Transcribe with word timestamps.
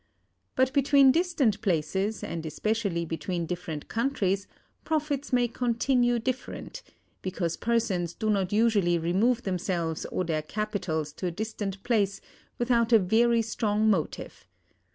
But 0.55 0.73
between 0.73 1.11
distant 1.11 1.61
places, 1.61 2.23
and 2.23 2.43
especially 2.43 3.05
between 3.05 3.45
different 3.45 3.87
countries, 3.87 4.47
profits 4.83 5.31
may 5.31 5.47
continue 5.47 6.17
different; 6.17 6.81
because 7.21 7.55
persons 7.55 8.15
do 8.15 8.31
not 8.31 8.51
usually 8.51 8.97
remove 8.97 9.43
themselves 9.43 10.05
or 10.07 10.23
their 10.23 10.41
capitals 10.41 11.13
to 11.13 11.27
a 11.27 11.31
distant 11.37 11.83
place 11.83 12.19
without 12.57 12.91
a 12.91 12.97
very 12.97 13.43
strong 13.43 13.91
motive. 13.91 14.47